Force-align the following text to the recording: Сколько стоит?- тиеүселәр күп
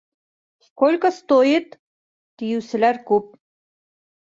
Сколько 0.67 1.11
стоит?- 1.19 1.69
тиеүселәр 2.41 3.05
күп 3.13 3.33